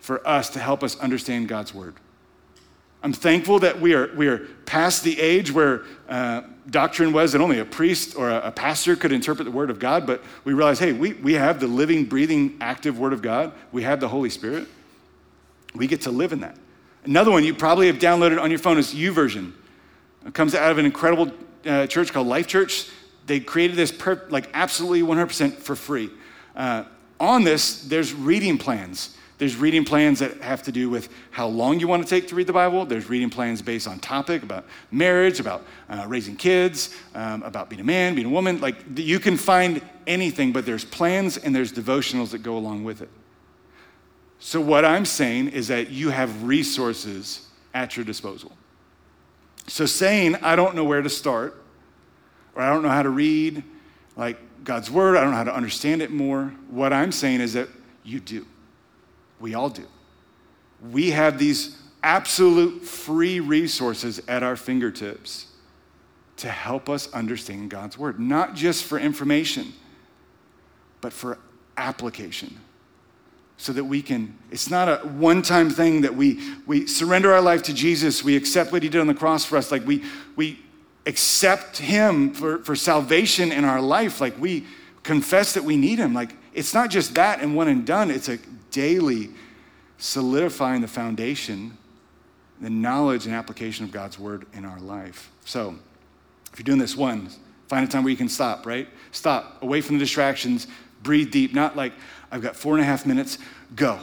[0.00, 1.94] for us to help us understand God's word.
[3.02, 7.40] I'm thankful that we are, we are past the age where uh, doctrine was that
[7.40, 10.52] only a priest or a, a, pastor could interpret the Word of God, but we
[10.52, 13.52] realize, hey, we, we have the living, breathing, active Word of God.
[13.72, 14.68] We have the Holy Spirit.
[15.74, 16.56] We get to live in that.
[17.04, 19.52] Another one you probably have downloaded on your phone is YouVersion.
[20.26, 21.32] It comes out of an incredible
[21.66, 22.88] uh, church called Life Church.
[23.26, 26.10] They created this per, like absolutely 100% for free.
[26.54, 26.84] Uh,
[27.18, 29.16] on this, there's reading plans.
[29.42, 32.36] There's reading plans that have to do with how long you want to take to
[32.36, 32.86] read the Bible.
[32.86, 37.80] There's reading plans based on topic about marriage, about uh, raising kids, um, about being
[37.80, 38.60] a man, being a woman.
[38.60, 43.02] Like you can find anything, but there's plans and there's devotionals that go along with
[43.02, 43.08] it.
[44.38, 48.52] So, what I'm saying is that you have resources at your disposal.
[49.66, 51.60] So, saying, I don't know where to start,
[52.54, 53.64] or I don't know how to read,
[54.16, 56.54] like God's word, I don't know how to understand it more.
[56.70, 57.68] What I'm saying is that
[58.04, 58.46] you do.
[59.42, 59.84] We all do.
[60.90, 65.46] We have these absolute free resources at our fingertips
[66.38, 69.72] to help us understand God's word, not just for information,
[71.00, 71.38] but for
[71.76, 72.58] application.
[73.56, 77.40] So that we can, it's not a one time thing that we, we surrender our
[77.40, 79.72] life to Jesus, we accept what he did on the cross for us.
[79.72, 80.04] Like we,
[80.36, 80.60] we
[81.06, 84.20] accept him for, for salvation in our life.
[84.20, 84.66] Like we
[85.02, 86.14] confess that we need him.
[86.14, 88.38] Like it's not just that and one and done, it's a
[88.72, 89.30] daily
[89.98, 91.78] solidifying the foundation,
[92.60, 95.30] the knowledge and application of God's word in our life.
[95.44, 95.76] So
[96.52, 97.28] if you're doing this, one,
[97.68, 98.88] find a time where you can stop, right?
[99.12, 100.66] Stop, away from the distractions,
[101.02, 101.92] breathe deep, not like,
[102.30, 103.38] I've got four and a half minutes,
[103.76, 104.00] go.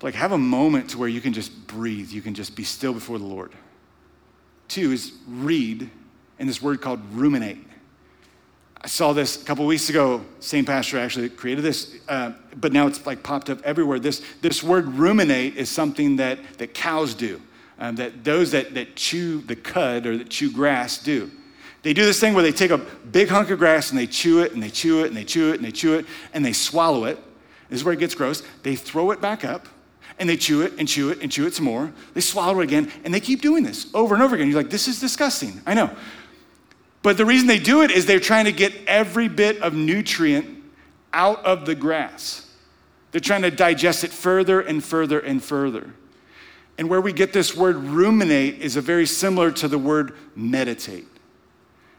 [0.00, 2.92] Like, have a moment to where you can just breathe, you can just be still
[2.92, 3.52] before the Lord.
[4.68, 5.90] Two is read,
[6.38, 7.67] and this word called ruminate.
[8.80, 10.24] I saw this a couple weeks ago.
[10.40, 13.98] Same pastor actually created this, uh, but now it's like popped up everywhere.
[13.98, 17.40] This, this word ruminate is something that, that cows do,
[17.80, 21.30] um, that those that, that chew the cud or that chew grass do.
[21.82, 24.42] They do this thing where they take a big hunk of grass and they chew
[24.42, 26.52] it and they chew it and they chew it and they chew it and they
[26.52, 27.18] swallow it.
[27.68, 28.42] This is where it gets gross.
[28.62, 29.68] They throw it back up
[30.18, 31.92] and they chew it and chew it and chew it some more.
[32.14, 34.48] They swallow it again and they keep doing this over and over again.
[34.48, 35.60] You're like, this is disgusting.
[35.66, 35.90] I know.
[37.08, 40.62] But the reason they do it is they're trying to get every bit of nutrient
[41.14, 42.54] out of the grass.
[43.12, 45.94] They're trying to digest it further and further and further.
[46.76, 51.06] And where we get this word ruminate is a very similar to the word meditate.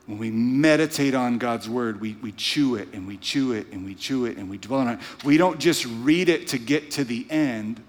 [0.05, 3.83] When we meditate on God's word, we, we chew it and we chew it and
[3.83, 4.99] we chew it and we dwell on it.
[5.25, 7.81] We don't just read it to get to the end.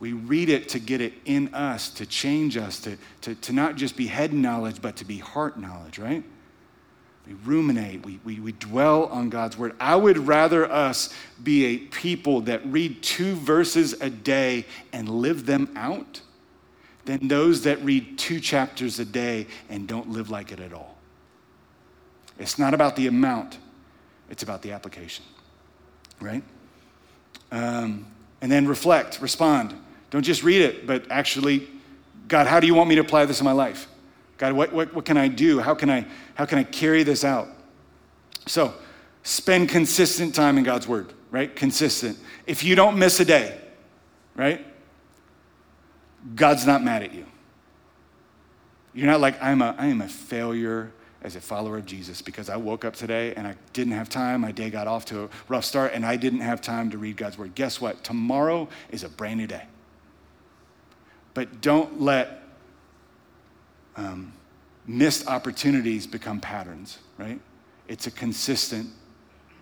[0.00, 3.76] We read it to get it in us, to change us, to, to, to not
[3.76, 6.22] just be head knowledge, but to be heart knowledge, right?
[7.26, 9.74] We ruminate, we, we, we dwell on God's word.
[9.80, 15.46] I would rather us be a people that read two verses a day and live
[15.46, 16.20] them out
[17.04, 20.96] than those that read two chapters a day and don't live like it at all.
[22.38, 23.58] It's not about the amount,
[24.30, 25.24] it's about the application,
[26.20, 26.44] right?
[27.50, 28.06] Um,
[28.40, 29.74] And then reflect, respond.
[30.10, 31.68] Don't just read it, but actually,
[32.28, 33.88] God, how do you want me to apply this in my life?
[34.38, 35.60] God, what, what, what can I do?
[35.60, 37.48] How can I, how can I carry this out?
[38.46, 38.72] So,
[39.22, 41.54] spend consistent time in God's word, right?
[41.54, 42.18] Consistent.
[42.46, 43.60] If you don't miss a day,
[44.36, 44.64] right?
[46.34, 47.26] God's not mad at you.
[48.94, 50.92] You're not like, I'm a, I am a failure
[51.22, 54.40] as a follower of Jesus because I woke up today and I didn't have time.
[54.40, 57.16] My day got off to a rough start and I didn't have time to read
[57.16, 57.54] God's word.
[57.54, 58.04] Guess what?
[58.04, 59.64] Tomorrow is a brand new day.
[61.38, 62.42] But don't let
[63.94, 64.32] um,
[64.88, 67.38] missed opportunities become patterns, right?
[67.86, 68.90] It's a consistent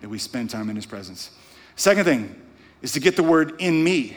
[0.01, 1.33] that we spend time in His presence.
[1.75, 2.43] Second thing
[2.81, 4.17] is to get the word in me.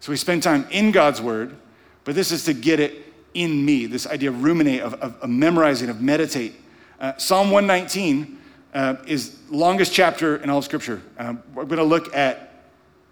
[0.00, 1.54] So we spend time in God's word,
[2.02, 5.30] but this is to get it in me, this idea of ruminate, of, of, of
[5.30, 6.54] memorizing, of meditate.
[6.98, 8.36] Uh, Psalm 119
[8.74, 11.00] uh, is longest chapter in all of Scripture.
[11.20, 12.53] Uh, we're going to look at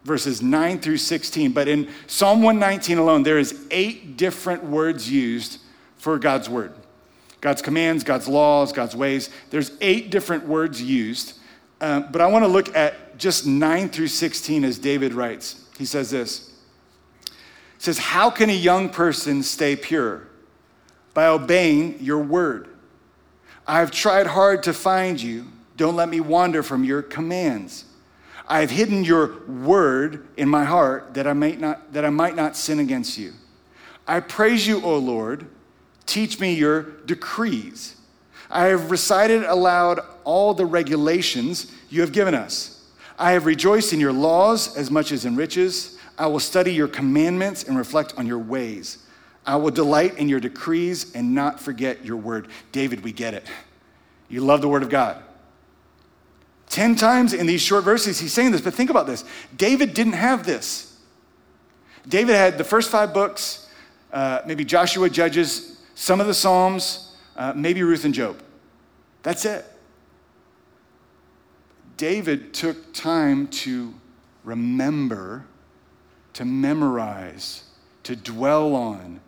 [0.05, 5.61] verses 9 through 16, but in Psalm 119 alone, there is eight different words used
[5.99, 6.73] for God's word.
[7.41, 9.31] God's commands, God's laws, God's ways.
[9.51, 11.39] There's eight different words used,
[11.81, 15.69] uh, but I want to look at just 9 through 16 as David writes.
[15.79, 16.53] He says this
[17.83, 20.29] says, How can a young person stay pure?
[21.15, 22.69] By obeying your word.
[23.67, 25.49] I've tried hard to find you.
[25.77, 27.85] Don't let me wander from your commands.
[28.47, 32.35] I have hidden your word in my heart that I might not, that I might
[32.35, 33.33] not sin against you.
[34.07, 35.47] I praise you, O Lord.
[36.07, 37.97] Teach me your decrees.
[38.51, 42.85] I have recited aloud all the regulations you have given us.
[43.19, 45.99] I have rejoiced in your laws as much as in riches.
[46.19, 48.99] I will study your commandments and reflect on your ways.
[49.47, 52.49] I will delight in your decrees and not forget your word.
[52.73, 53.47] David, we get it.
[54.29, 55.23] You love the word of God.
[56.73, 59.25] 10 times in these short verses, he's saying this, but think about this.
[59.57, 60.99] David didn't have this.
[62.09, 63.69] David had the first five books,
[64.13, 68.43] uh, maybe Joshua, Judges, some of the Psalms, uh, maybe Ruth and Job.
[69.23, 69.65] That's it.
[71.97, 73.95] David took time to
[74.43, 75.45] remember
[76.35, 77.65] to memorize,
[78.05, 79.21] to dwell on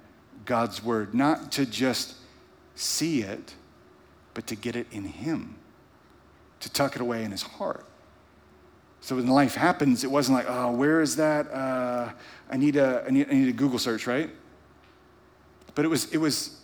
[0.44, 2.14] God's word, not to just
[2.74, 3.54] see it,
[4.32, 5.56] but to get it in Him,
[6.64, 7.86] to tuck it away in His heart.
[9.00, 11.52] So when life happens, it wasn't like, oh, where is that?
[11.52, 12.10] Uh,
[12.50, 14.30] I, need a, I, need, I need a Google search, right?
[15.74, 16.58] But it was, it was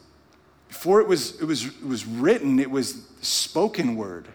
[0.69, 4.27] before it was, it was, it was written, it was spoken word.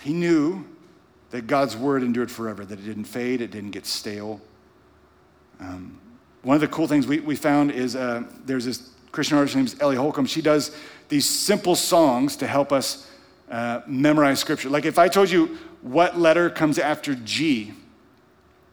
[0.00, 0.64] He knew
[1.30, 4.40] that God's word endured forever, that it didn't fade, it didn't get stale.
[5.60, 6.00] Um,
[6.42, 9.74] one of the cool things we, we found is uh, there's this Christian artist named
[9.80, 10.24] Ellie Holcomb.
[10.24, 10.74] She does
[11.10, 13.10] these simple songs to help us
[13.50, 14.68] uh, memorize scripture.
[14.68, 17.72] Like if I told you what letter comes after G,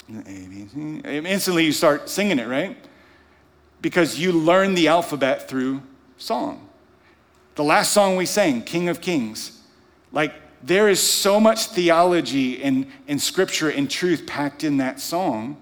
[0.07, 2.77] instantly you start singing it, right?
[3.81, 5.81] Because you learn the alphabet through
[6.17, 6.67] song.
[7.55, 9.61] The last song we sang, King of Kings,
[10.11, 15.57] like there is so much theology and, and scripture and truth packed in that song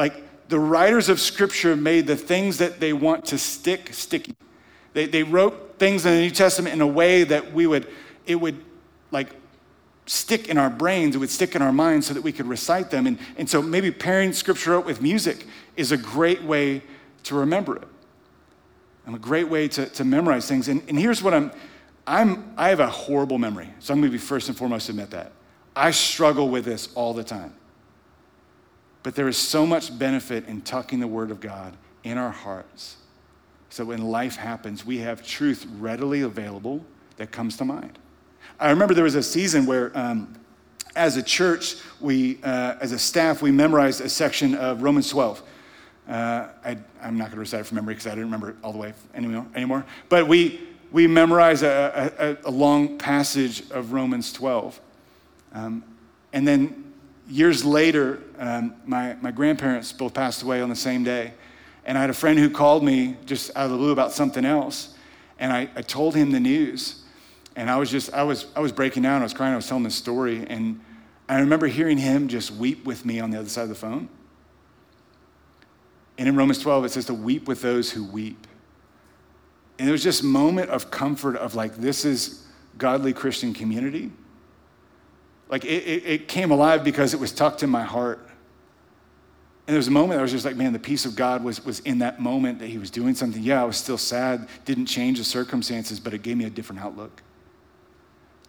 [0.00, 4.34] like the writers of Scripture made the things that they want to stick sticky.
[4.94, 7.88] They, they wrote things in the New Testament in a way that we would,
[8.26, 8.62] it would
[9.10, 9.34] like
[10.06, 12.90] stick in our brains, it would stick in our minds so that we could recite
[12.90, 13.06] them.
[13.06, 16.82] And, and so maybe pairing Scripture up with music is a great way
[17.24, 17.88] to remember it.
[19.06, 20.68] And a great way to, to memorize things.
[20.68, 21.50] And, and here's what I'm,
[22.06, 23.70] I'm, I have a horrible memory.
[23.80, 25.32] So I'm to be first and foremost admit that.
[25.74, 27.54] I struggle with this all the time.
[29.02, 32.96] But there is so much benefit in tucking the Word of God in our hearts.
[33.70, 36.84] So when life happens, we have truth readily available
[37.16, 37.98] that comes to mind.
[38.58, 40.34] I remember there was a season where, um,
[40.96, 45.42] as a church, we, uh, as a staff, we memorized a section of Romans 12.
[46.08, 48.56] Uh, I, am not going to recite it from memory because I didn't remember it
[48.64, 49.46] all the way anymore.
[49.54, 49.86] anymore.
[50.08, 54.80] But we, we memorized a, a, a long passage of Romans 12.
[55.52, 55.84] Um,
[56.32, 56.92] and then
[57.28, 61.34] years later, um, my, my grandparents both passed away on the same day.
[61.84, 64.44] And I had a friend who called me just out of the blue about something
[64.44, 64.94] else.
[65.38, 67.02] And I, I told him the news.
[67.56, 69.20] And I was just, I was, I was breaking down.
[69.20, 69.52] I was crying.
[69.52, 70.46] I was telling the story.
[70.48, 70.80] And
[71.28, 74.08] I remember hearing him just weep with me on the other side of the phone.
[76.18, 78.46] And in Romans 12, it says to weep with those who weep.
[79.78, 84.12] And it was just moment of comfort of like, this is godly Christian community
[85.50, 88.26] like it, it, it came alive because it was tucked in my heart.
[89.70, 91.64] And there was a moment I was just like, man, the peace of God was,
[91.64, 93.40] was in that moment that he was doing something.
[93.40, 96.82] Yeah, I was still sad, didn't change the circumstances, but it gave me a different
[96.82, 97.22] outlook.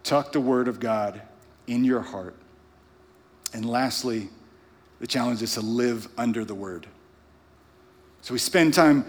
[0.02, 1.22] Tuck the word of God
[1.68, 2.34] in your heart.
[3.54, 4.30] And lastly,
[5.02, 6.86] The challenge is to live under the word.
[8.20, 9.04] So we spend time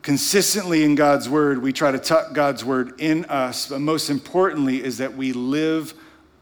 [0.00, 1.62] consistently in God's word.
[1.62, 5.92] We try to tuck God's word in us, but most importantly is that we live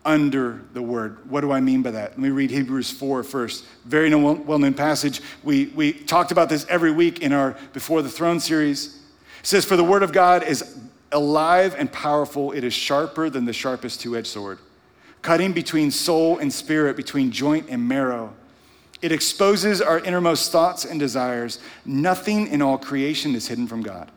[0.05, 1.30] under the word.
[1.30, 2.11] What do I mean by that?
[2.11, 3.64] Let me read Hebrews 4 first.
[3.84, 5.20] Very well known passage.
[5.42, 8.96] We, we talked about this every week in our Before the Throne series.
[9.40, 10.78] It says, For the word of God is
[11.12, 14.59] alive and powerful, it is sharper than the sharpest two edged sword,
[15.20, 18.34] cutting between soul and spirit, between joint and marrow
[19.03, 21.59] it exposes our innermost thoughts and desires.
[21.84, 24.11] Nothing in all creation is hidden from God.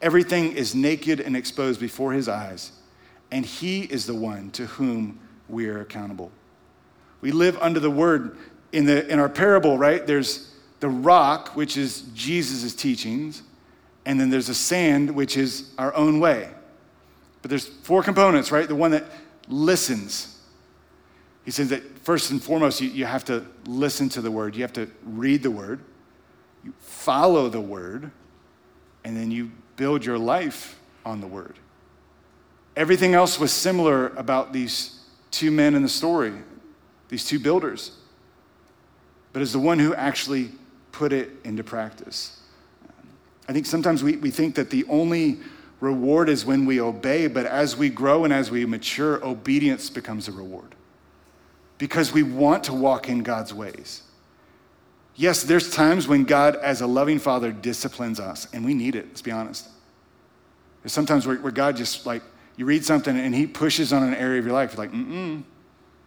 [0.00, 2.72] Everything is naked and exposed before his eyes,
[3.36, 6.32] and he is the one to whom we are accountable.
[7.20, 8.38] We live under the word
[8.72, 10.06] in, the, in our parable, right?
[10.06, 13.42] There's the rock, which is Jesus' teachings,
[14.06, 16.48] and then there's the sand, which is our own way.
[17.42, 18.66] But there's four components, right?
[18.66, 19.04] The one that
[19.48, 20.40] listens,
[21.44, 24.62] he says that first and foremost, you, you have to listen to the word, you
[24.62, 25.80] have to read the word,
[26.64, 28.10] you follow the word,
[29.04, 31.58] and then you build your life on the word.
[32.76, 35.00] Everything else was similar about these
[35.30, 36.32] two men in the story,
[37.08, 37.96] these two builders.
[39.32, 40.50] But as the one who actually
[40.92, 42.40] put it into practice.
[43.48, 45.38] I think sometimes we, we think that the only
[45.80, 50.26] reward is when we obey, but as we grow and as we mature, obedience becomes
[50.26, 50.74] a reward
[51.76, 54.02] because we want to walk in God's ways.
[55.16, 59.06] Yes, there's times when God, as a loving father, disciplines us, and we need it,
[59.08, 59.68] let's be honest.
[60.82, 62.22] There's sometimes where, where God just like,
[62.56, 64.72] you read something and he pushes on an area of your life.
[64.72, 65.42] You're like, mm mm,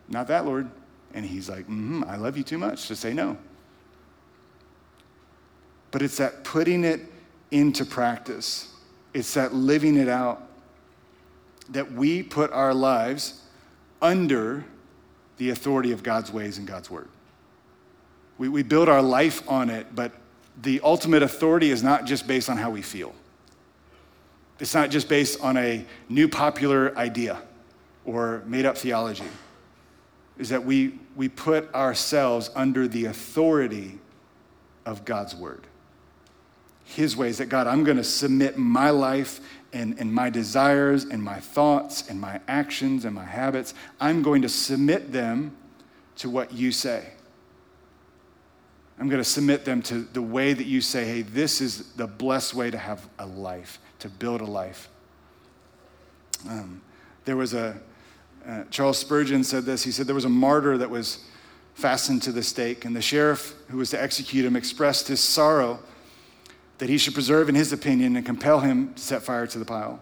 [0.08, 0.70] not that, Lord.
[1.14, 3.38] And he's like, mm I love you too much to say no.
[5.92, 7.02] But it's that putting it
[7.52, 8.74] into practice,
[9.14, 10.44] it's that living it out
[11.70, 13.44] that we put our lives
[14.02, 14.66] under
[15.38, 17.08] the authority of God's ways and God's word.
[18.38, 20.12] We, we build our life on it, but
[20.62, 23.14] the ultimate authority is not just based on how we feel.
[24.60, 27.42] It's not just based on a new popular idea
[28.06, 29.24] or made up theology.
[30.38, 34.00] Is that we, we put ourselves under the authority
[34.86, 35.68] of God's word.
[36.84, 39.40] His ways that God, I'm going to submit my life
[39.74, 44.42] and, and my desires and my thoughts and my actions and my habits, I'm going
[44.42, 45.56] to submit them
[46.18, 47.10] to what you say.
[49.00, 52.08] I'm going to submit them to the way that you say, hey, this is the
[52.08, 54.90] blessed way to have a life, to build a life.
[56.48, 56.82] Um,
[57.26, 57.80] there was a,
[58.48, 59.84] uh, Charles Spurgeon said this.
[59.84, 61.26] He said there was a martyr that was
[61.74, 65.80] fastened to the stake, and the sheriff who was to execute him expressed his sorrow
[66.78, 69.66] that he should preserve in his opinion and compel him to set fire to the
[69.66, 70.00] pile.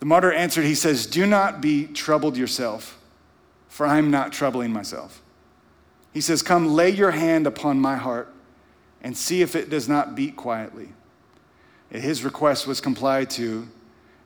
[0.00, 2.98] The martyr answered, He says, Do not be troubled yourself,
[3.68, 5.22] for I am not troubling myself.
[6.12, 8.32] He says, Come, lay your hand upon my heart
[9.00, 10.90] and see if it does not beat quietly.
[12.00, 13.68] His request was complied to,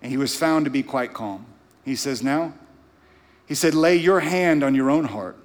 [0.02, 1.46] and he was found to be quite calm.
[1.84, 2.52] He says, Now,
[3.46, 5.36] he said, Lay your hand on your own heart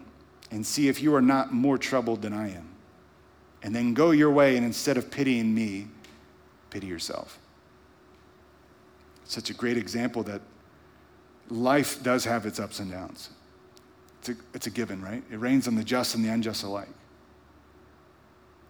[0.51, 2.69] and see if you are not more troubled than I am.
[3.63, 5.87] And then go your way, and instead of pitying me,
[6.69, 7.39] pity yourself.
[9.25, 10.41] Such a great example that
[11.49, 13.29] life does have its ups and downs.
[14.19, 15.23] It's a, it's a given, right?
[15.31, 16.89] It rains on the just and the unjust alike.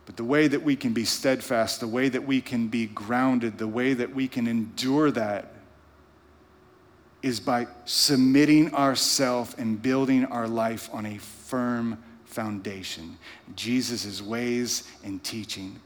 [0.06, 3.58] But the way that we can be steadfast, the way that we can be grounded,
[3.58, 5.52] the way that we can endure that
[7.24, 13.18] is by submitting ourselves and building our life on a firm foundation.
[13.56, 15.80] Jesus' ways and teaching.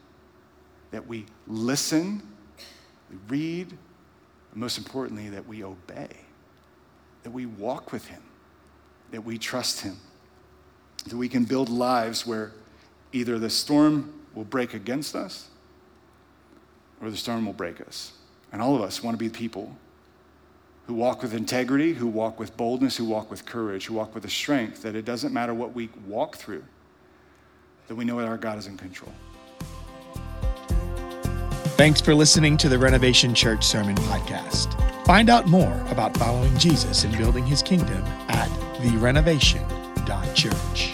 [0.90, 2.20] That we listen,
[3.08, 6.08] we read, and most importantly, that we obey,
[7.22, 8.22] that we walk with Him,
[9.12, 9.96] that we trust Him,
[11.06, 12.52] that we can build lives where
[13.12, 15.48] either the storm will break against us
[17.00, 18.12] or the storm will break us.
[18.52, 19.76] And all of us want to be people
[20.86, 24.24] who walk with integrity, who walk with boldness, who walk with courage, who walk with
[24.24, 26.64] the strength that it doesn't matter what we walk through,
[27.88, 29.12] that we know that our God is in control.
[31.76, 34.76] Thanks for listening to the Renovation Church Sermon Podcast.
[35.06, 38.48] Find out more about following Jesus and building his kingdom at
[38.80, 40.89] therenovation.church.